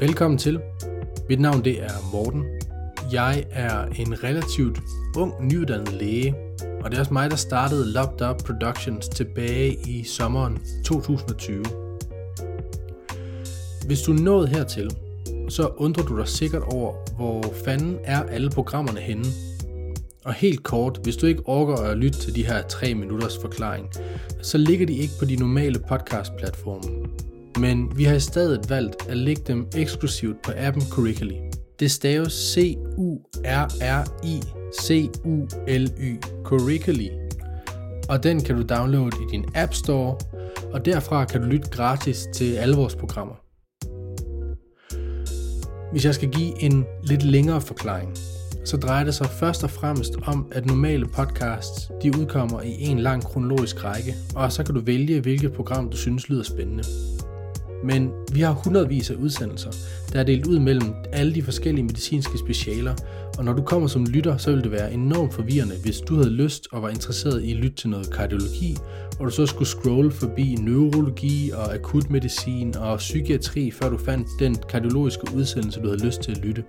Velkommen 0.00 0.38
til. 0.38 0.60
Mit 1.28 1.40
navn 1.40 1.64
det 1.64 1.82
er 1.82 2.10
Morten. 2.12 2.44
Jeg 3.12 3.44
er 3.50 3.84
en 3.84 4.24
relativt 4.24 4.80
ung, 5.16 5.46
nyuddannet 5.46 5.92
læge, 5.92 6.34
og 6.84 6.90
det 6.90 6.96
er 6.96 7.00
også 7.00 7.12
mig, 7.12 7.30
der 7.30 7.36
startede 7.36 7.92
Locked 7.92 8.28
Up 8.28 8.36
Productions 8.44 9.08
tilbage 9.08 9.76
i 9.86 10.04
sommeren 10.04 10.58
2020. 10.84 11.64
Hvis 13.86 14.02
du 14.02 14.12
er 14.12 14.18
nået 14.18 14.48
hertil, 14.48 14.90
så 15.48 15.70
undrer 15.76 16.04
du 16.04 16.18
dig 16.18 16.28
sikkert 16.28 16.62
over, 16.62 16.94
hvor 17.16 17.54
fanden 17.64 17.96
er 18.04 18.22
alle 18.22 18.50
programmerne 18.50 19.00
henne. 19.00 19.24
Og 20.24 20.32
helt 20.32 20.62
kort, 20.62 21.00
hvis 21.02 21.16
du 21.16 21.26
ikke 21.26 21.42
orker 21.46 21.76
at 21.76 21.98
lytte 21.98 22.18
til 22.18 22.34
de 22.34 22.46
her 22.46 22.62
3 22.62 22.94
minutters 22.94 23.38
forklaring, 23.38 23.90
så 24.42 24.58
ligger 24.58 24.86
de 24.86 24.94
ikke 24.96 25.14
på 25.18 25.24
de 25.24 25.36
normale 25.36 25.78
podcast-platforme. 25.88 27.06
Men 27.60 27.92
vi 27.96 28.04
har 28.04 28.14
i 28.14 28.20
stedet 28.20 28.70
valgt 28.70 29.08
at 29.08 29.16
lægge 29.16 29.42
dem 29.46 29.66
eksklusivt 29.76 30.42
på 30.42 30.52
appen 30.56 30.82
Curriculi. 30.90 31.40
Det 31.80 31.90
staves 31.90 32.32
C-U-R-R-I-C-U-L-Y, 32.32 33.36
Curriculi. 36.44 37.10
Og 38.08 38.22
den 38.22 38.42
kan 38.42 38.56
du 38.56 38.62
downloade 38.62 39.16
i 39.16 39.30
din 39.30 39.44
App 39.54 39.74
Store, 39.74 40.16
og 40.72 40.84
derfra 40.84 41.24
kan 41.24 41.40
du 41.40 41.46
lytte 41.46 41.70
gratis 41.70 42.26
til 42.34 42.54
alle 42.54 42.76
vores 42.76 42.94
programmer. 42.94 43.34
Hvis 45.92 46.04
jeg 46.04 46.14
skal 46.14 46.28
give 46.28 46.62
en 46.62 46.84
lidt 47.02 47.22
længere 47.22 47.60
forklaring, 47.60 48.16
så 48.64 48.76
drejer 48.76 49.04
det 49.04 49.14
sig 49.14 49.26
først 49.26 49.64
og 49.64 49.70
fremmest 49.70 50.12
om, 50.26 50.46
at 50.52 50.66
normale 50.66 51.06
podcasts 51.06 51.90
de 52.02 52.18
udkommer 52.18 52.62
i 52.62 52.82
en 52.82 52.98
lang 52.98 53.22
kronologisk 53.22 53.84
række, 53.84 54.14
og 54.34 54.52
så 54.52 54.64
kan 54.64 54.74
du 54.74 54.80
vælge, 54.80 55.20
hvilket 55.20 55.52
program 55.52 55.90
du 55.90 55.96
synes 55.96 56.28
lyder 56.28 56.42
spændende. 56.42 56.84
Men 57.86 58.10
vi 58.32 58.40
har 58.40 58.52
hundredvis 58.52 59.10
af 59.10 59.14
udsendelser, 59.14 59.70
der 60.12 60.20
er 60.20 60.24
delt 60.24 60.46
ud 60.46 60.58
mellem 60.58 60.94
alle 61.12 61.34
de 61.34 61.42
forskellige 61.42 61.84
medicinske 61.84 62.38
specialer, 62.38 62.94
og 63.38 63.44
når 63.44 63.52
du 63.52 63.62
kommer 63.62 63.88
som 63.88 64.04
lytter, 64.04 64.36
så 64.36 64.50
vil 64.50 64.62
det 64.62 64.70
være 64.70 64.92
enormt 64.92 65.34
forvirrende, 65.34 65.74
hvis 65.82 65.98
du 66.00 66.14
havde 66.14 66.30
lyst 66.30 66.68
og 66.72 66.82
var 66.82 66.88
interesseret 66.88 67.42
i 67.42 67.50
at 67.50 67.56
lytte 67.56 67.76
til 67.76 67.88
noget 67.88 68.12
kardiologi, 68.12 68.76
og 69.18 69.26
du 69.26 69.30
så 69.30 69.46
skulle 69.46 69.68
scrolle 69.68 70.10
forbi 70.10 70.54
neurologi 70.54 71.50
og 71.50 71.74
akutmedicin 71.74 72.76
og 72.76 72.98
psykiatri, 72.98 73.70
før 73.70 73.88
du 73.88 73.98
fandt 73.98 74.28
den 74.38 74.56
kardiologiske 74.68 75.34
udsendelse, 75.34 75.80
du 75.80 75.86
havde 75.86 76.06
lyst 76.06 76.20
til 76.20 76.32
at 76.32 76.38
lytte. 76.38 76.64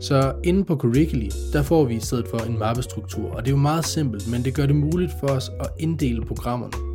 Så 0.00 0.34
inde 0.44 0.64
på 0.64 0.76
Curriculi, 0.76 1.30
der 1.52 1.62
får 1.62 1.84
vi 1.84 1.94
i 1.94 2.00
stedet 2.00 2.28
for 2.28 2.38
en 2.38 2.58
mappestruktur, 2.58 3.30
og 3.30 3.42
det 3.42 3.48
er 3.48 3.56
jo 3.56 3.56
meget 3.56 3.86
simpelt, 3.86 4.30
men 4.30 4.44
det 4.44 4.54
gør 4.54 4.66
det 4.66 4.76
muligt 4.76 5.12
for 5.20 5.26
os 5.26 5.50
at 5.60 5.68
inddele 5.78 6.22
programmerne. 6.26 6.89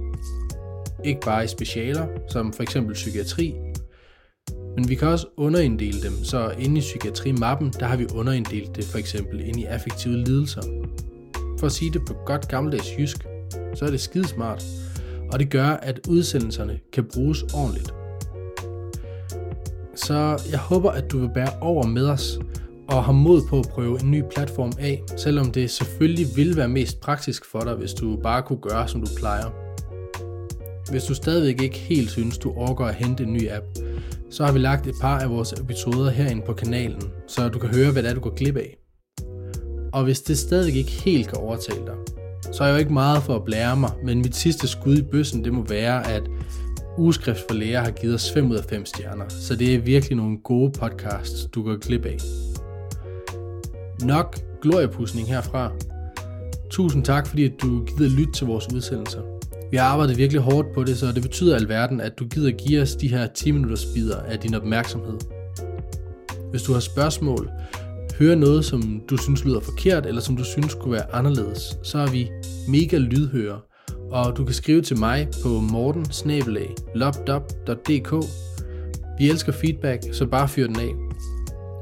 Ikke 1.05 1.21
bare 1.25 1.43
i 1.43 1.47
specialer, 1.47 2.07
som 2.29 2.53
for 2.53 2.63
eksempel 2.63 2.93
psykiatri, 2.93 3.55
men 4.75 4.89
vi 4.89 4.95
kan 4.95 5.07
også 5.07 5.27
underinddele 5.37 6.01
dem, 6.01 6.23
så 6.23 6.49
inde 6.59 6.77
i 6.77 6.81
psykiatri-mappen, 6.81 7.73
der 7.79 7.85
har 7.85 7.97
vi 7.97 8.05
underinddelt 8.13 8.75
det 8.75 8.83
for 8.83 8.97
eksempel 8.97 9.47
ind 9.47 9.59
i 9.59 9.65
affektive 9.65 10.17
lidelser. 10.17 10.61
For 11.59 11.65
at 11.65 11.71
sige 11.71 11.93
det 11.93 12.01
på 12.07 12.13
godt 12.25 12.47
gammeldags 12.47 12.97
jysk, 12.99 13.17
så 13.75 13.85
er 13.85 13.89
det 13.89 14.01
skidesmart, 14.01 14.63
og 15.31 15.39
det 15.39 15.49
gør, 15.49 15.67
at 15.67 15.99
udsendelserne 16.09 16.79
kan 16.93 17.05
bruges 17.13 17.43
ordentligt. 17.43 17.93
Så 19.95 20.41
jeg 20.51 20.59
håber, 20.59 20.91
at 20.91 21.11
du 21.11 21.19
vil 21.19 21.29
bære 21.33 21.59
over 21.61 21.85
med 21.85 22.09
os 22.09 22.39
og 22.87 23.03
har 23.03 23.11
mod 23.11 23.41
på 23.49 23.59
at 23.59 23.67
prøve 23.71 24.01
en 24.01 24.11
ny 24.11 24.23
platform 24.35 24.71
af, 24.79 25.03
selvom 25.17 25.51
det 25.51 25.71
selvfølgelig 25.71 26.25
vil 26.35 26.57
være 26.57 26.69
mest 26.69 26.99
praktisk 26.99 27.45
for 27.45 27.59
dig, 27.59 27.73
hvis 27.73 27.93
du 27.93 28.17
bare 28.23 28.43
kunne 28.43 28.61
gøre, 28.61 28.87
som 28.87 29.01
du 29.01 29.07
plejer. 29.17 29.64
Hvis 30.91 31.03
du 31.03 31.13
stadigvæk 31.13 31.61
ikke 31.61 31.77
helt 31.77 32.11
synes, 32.11 32.37
du 32.37 32.51
overgår 32.51 32.85
at 32.85 32.95
hente 32.95 33.23
en 33.23 33.33
ny 33.33 33.51
app, 33.51 33.65
så 34.29 34.45
har 34.45 34.51
vi 34.51 34.59
lagt 34.59 34.87
et 34.87 34.95
par 35.01 35.19
af 35.19 35.29
vores 35.29 35.53
episoder 35.53 36.09
herinde 36.11 36.41
på 36.45 36.53
kanalen, 36.53 37.03
så 37.27 37.49
du 37.49 37.59
kan 37.59 37.69
høre, 37.69 37.91
hvad 37.91 38.03
det 38.03 38.09
er, 38.09 38.13
du 38.13 38.19
går 38.19 38.35
glip 38.35 38.57
af. 38.57 38.77
Og 39.93 40.03
hvis 40.03 40.21
det 40.21 40.37
stadigvæk 40.37 40.75
ikke 40.75 40.91
helt 40.91 41.27
kan 41.27 41.37
overtale 41.37 41.85
dig, 41.85 41.95
så 42.53 42.63
er 42.63 42.67
jeg 42.67 42.73
jo 42.73 42.79
ikke 42.79 42.93
meget 42.93 43.23
for 43.23 43.35
at 43.35 43.43
blære 43.45 43.77
mig, 43.77 43.91
men 44.03 44.17
mit 44.17 44.35
sidste 44.35 44.67
skud 44.67 44.97
i 44.97 45.01
bøssen, 45.01 45.43
det 45.43 45.53
må 45.53 45.63
være, 45.63 46.07
at 46.07 46.23
Ugeskrift 46.97 47.39
for 47.49 47.55
Læger 47.55 47.81
har 47.81 47.91
givet 47.91 48.15
os 48.15 48.31
5 48.31 48.51
ud 48.51 48.55
af 48.55 48.63
5 48.63 48.85
stjerner, 48.85 49.25
så 49.29 49.55
det 49.55 49.75
er 49.75 49.79
virkelig 49.79 50.17
nogle 50.17 50.37
gode 50.43 50.71
podcasts, 50.71 51.47
du 51.55 51.63
går 51.63 51.77
glip 51.77 52.05
af. 52.05 52.17
Nok 54.01 54.37
gloriepudsning 54.61 55.27
herfra. 55.27 55.71
Tusind 56.69 57.03
tak, 57.03 57.27
fordi 57.27 57.47
du 57.47 57.85
gider 57.85 58.09
lytte 58.09 58.33
til 58.33 58.47
vores 58.47 58.73
udsendelser. 58.73 59.34
Vi 59.71 59.77
har 59.77 59.85
arbejdet 59.85 60.17
virkelig 60.17 60.41
hårdt 60.41 60.67
på 60.73 60.83
det, 60.83 60.97
så 60.97 61.11
det 61.11 61.21
betyder 61.21 61.55
alverden, 61.55 62.01
at 62.01 62.19
du 62.19 62.27
gider 62.27 62.51
give 62.51 62.81
os 62.81 62.95
de 62.95 63.07
her 63.07 63.27
10 63.27 63.51
minutters 63.51 63.85
bidder 63.95 64.17
af 64.17 64.39
din 64.39 64.55
opmærksomhed. 64.55 65.17
Hvis 66.51 66.63
du 66.63 66.73
har 66.73 66.79
spørgsmål, 66.79 67.49
hører 68.19 68.35
noget, 68.35 68.65
som 68.65 69.01
du 69.09 69.17
synes 69.17 69.45
lyder 69.45 69.59
forkert, 69.59 70.05
eller 70.05 70.21
som 70.21 70.37
du 70.37 70.43
synes 70.43 70.73
kunne 70.73 70.93
være 70.93 71.15
anderledes, 71.15 71.77
så 71.83 71.97
er 71.97 72.07
vi 72.07 72.29
mega 72.67 72.97
lydhøre, 72.97 73.59
og 74.11 74.37
du 74.37 74.45
kan 74.45 74.53
skrive 74.53 74.81
til 74.81 74.99
mig 74.99 75.27
på 75.43 75.49
morten 75.49 76.05
Vi 79.19 79.29
elsker 79.29 79.51
feedback, 79.51 80.03
så 80.11 80.25
bare 80.25 80.47
fyr 80.47 80.67
den 80.67 80.79
af. 80.79 80.91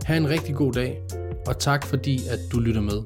Ha' 0.06 0.18
en 0.18 0.30
rigtig 0.30 0.56
god 0.56 0.74
dag, 0.74 1.02
og 1.48 1.60
tak 1.60 1.86
fordi, 1.86 2.20
at 2.30 2.40
du 2.52 2.60
lytter 2.60 2.82
med. 2.82 3.02